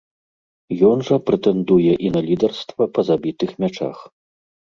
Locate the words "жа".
1.09-1.17